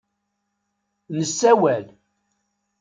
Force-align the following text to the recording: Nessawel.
Nessawel. 1.17 1.85